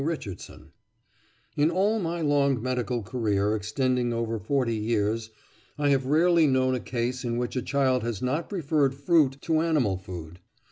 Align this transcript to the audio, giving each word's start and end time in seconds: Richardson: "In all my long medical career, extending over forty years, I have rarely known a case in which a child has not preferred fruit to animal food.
Richardson: 0.03 0.71
"In 1.55 1.69
all 1.69 1.99
my 1.99 2.21
long 2.21 2.59
medical 2.59 3.03
career, 3.03 3.53
extending 3.55 4.11
over 4.11 4.39
forty 4.39 4.75
years, 4.75 5.29
I 5.77 5.89
have 5.89 6.07
rarely 6.07 6.47
known 6.47 6.73
a 6.73 6.79
case 6.79 7.23
in 7.23 7.37
which 7.37 7.55
a 7.55 7.61
child 7.61 8.01
has 8.01 8.19
not 8.19 8.49
preferred 8.49 8.95
fruit 8.95 9.37
to 9.41 9.59
animal 9.61 9.97
food. 9.99 10.39